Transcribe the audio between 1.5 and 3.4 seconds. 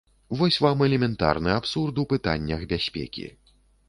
абсурд у пытаннях бяспекі.